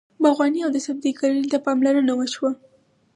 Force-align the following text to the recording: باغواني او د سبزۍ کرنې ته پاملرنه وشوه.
باغواني 0.23 0.59
او 0.65 0.71
د 0.73 0.77
سبزۍ 0.85 1.11
کرنې 1.19 1.45
ته 1.51 1.57
پاملرنه 1.65 2.13
وشوه. 2.15 2.51